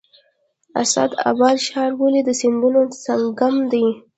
اسعد 0.81 1.11
اباد 1.29 1.57
ښار 1.67 1.91
ولې 2.01 2.21
د 2.25 2.29
سیندونو 2.41 2.81
سنگم 3.03 3.55
دی؟ 3.71 3.85